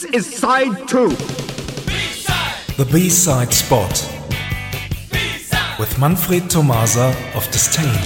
[0.00, 1.10] This is side two.
[2.78, 3.92] The B-side spot
[5.78, 8.00] with Manfred Tomasa of Disdain.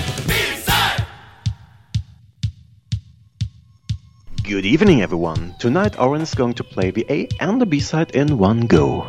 [4.42, 5.54] Good evening, everyone.
[5.60, 9.06] Tonight, Oren is going to play the A and the B side in one go.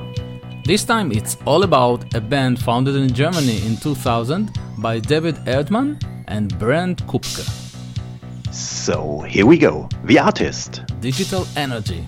[0.65, 5.99] This time it's all about a band founded in Germany in 2000 by David Erdmann
[6.27, 7.49] and Bernd Kupke.
[8.54, 9.89] So, here we go.
[10.04, 12.07] The artist, Digital Energy,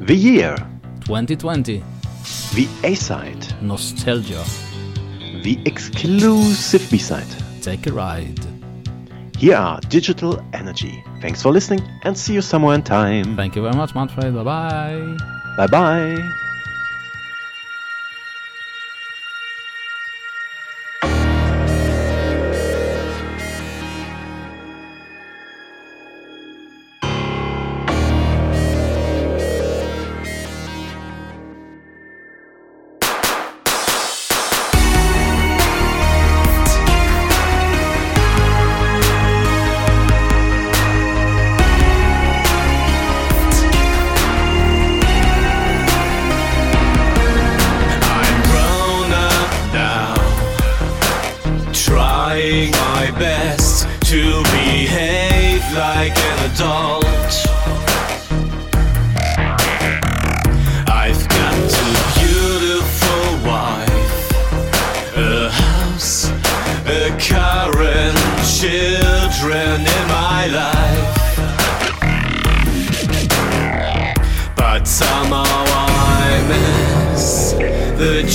[0.00, 0.56] the year,
[1.00, 1.82] 2020,
[2.54, 4.44] the A side, Nostalgia.
[5.42, 7.26] the exclusive B side.
[7.62, 8.38] Take a ride.
[9.36, 11.02] Here are Digital Energy.
[11.22, 13.36] Thanks for listening and see you somewhere in time.
[13.36, 14.34] Thank you very much, Manfred.
[14.34, 15.16] Bye bye.
[15.56, 16.46] Bye bye.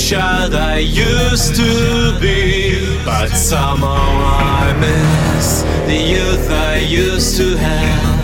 [0.06, 2.96] Child I used to be.
[3.04, 8.15] But somehow I miss the youth I used to have.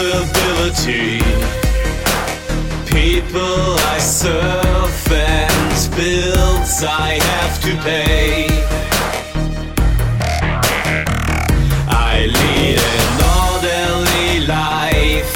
[0.00, 1.20] Responsibility.
[2.86, 8.46] People I serve and bills I have to pay.
[11.88, 15.34] I lead an orderly life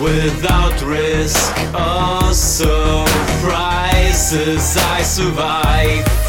[0.00, 3.16] without risk or surprises.
[4.76, 6.25] I survive.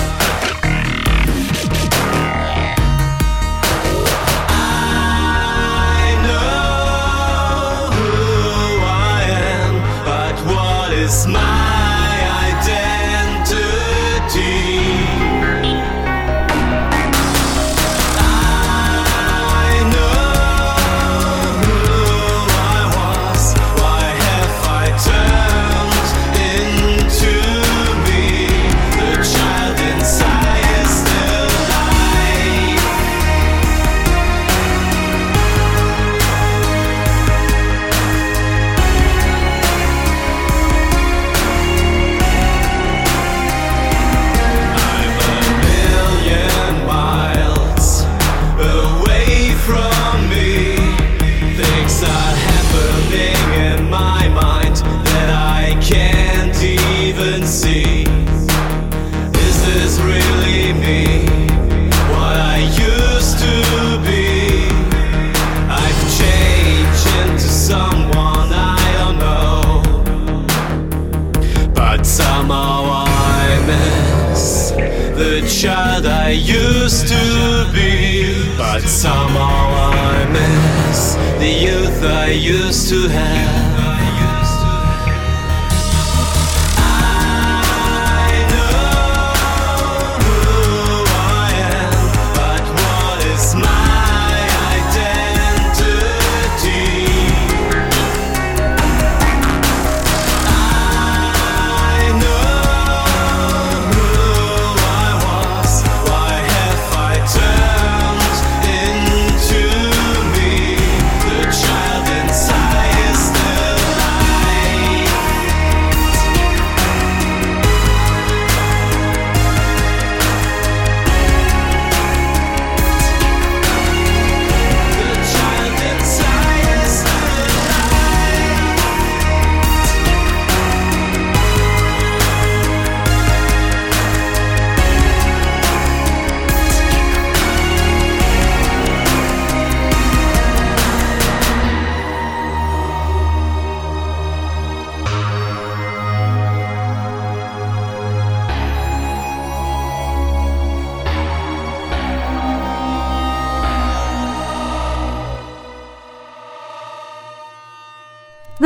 [71.98, 78.56] But somehow I miss the child I used to be.
[78.56, 83.77] But somehow I miss the youth I used to have.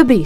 [0.02, 0.26] The B